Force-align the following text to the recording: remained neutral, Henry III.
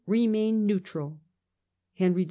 remained 0.07 0.65
neutral, 0.65 1.17
Henry 1.95 2.19
III. 2.19 2.19